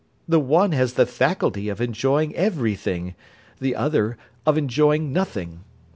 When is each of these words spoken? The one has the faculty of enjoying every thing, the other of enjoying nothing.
The 0.27 0.39
one 0.39 0.71
has 0.71 0.93
the 0.93 1.05
faculty 1.05 1.69
of 1.69 1.79
enjoying 1.79 2.33
every 2.35 2.73
thing, 2.73 3.13
the 3.59 3.75
other 3.75 4.17
of 4.47 4.57
enjoying 4.57 5.13
nothing. 5.13 5.63